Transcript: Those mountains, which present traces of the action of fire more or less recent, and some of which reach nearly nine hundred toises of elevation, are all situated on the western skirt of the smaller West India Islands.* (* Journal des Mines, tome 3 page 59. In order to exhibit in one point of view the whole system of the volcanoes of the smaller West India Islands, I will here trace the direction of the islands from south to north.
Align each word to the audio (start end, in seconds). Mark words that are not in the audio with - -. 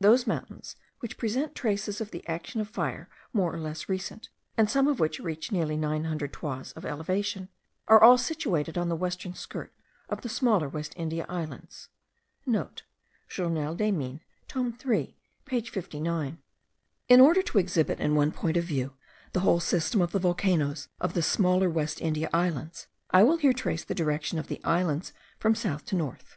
Those 0.00 0.26
mountains, 0.26 0.74
which 0.98 1.16
present 1.16 1.54
traces 1.54 2.00
of 2.00 2.10
the 2.10 2.26
action 2.26 2.60
of 2.60 2.68
fire 2.68 3.08
more 3.32 3.54
or 3.54 3.60
less 3.60 3.88
recent, 3.88 4.28
and 4.56 4.68
some 4.68 4.88
of 4.88 4.98
which 4.98 5.20
reach 5.20 5.52
nearly 5.52 5.76
nine 5.76 6.02
hundred 6.02 6.32
toises 6.32 6.72
of 6.72 6.84
elevation, 6.84 7.48
are 7.86 8.02
all 8.02 8.18
situated 8.18 8.76
on 8.76 8.88
the 8.88 8.96
western 8.96 9.34
skirt 9.34 9.72
of 10.08 10.22
the 10.22 10.28
smaller 10.28 10.68
West 10.68 10.94
India 10.96 11.24
Islands.* 11.28 11.90
(* 12.68 13.28
Journal 13.28 13.76
des 13.76 13.92
Mines, 13.92 14.20
tome 14.48 14.72
3 14.72 15.16
page 15.44 15.70
59. 15.70 16.38
In 17.08 17.20
order 17.20 17.42
to 17.42 17.58
exhibit 17.58 18.00
in 18.00 18.16
one 18.16 18.32
point 18.32 18.56
of 18.56 18.64
view 18.64 18.94
the 19.32 19.40
whole 19.46 19.60
system 19.60 20.00
of 20.02 20.10
the 20.10 20.18
volcanoes 20.18 20.88
of 21.00 21.14
the 21.14 21.22
smaller 21.22 21.70
West 21.70 22.00
India 22.00 22.28
Islands, 22.32 22.88
I 23.12 23.22
will 23.22 23.36
here 23.36 23.52
trace 23.52 23.84
the 23.84 23.94
direction 23.94 24.40
of 24.40 24.48
the 24.48 24.60
islands 24.64 25.12
from 25.38 25.54
south 25.54 25.84
to 25.84 25.94
north. 25.94 26.36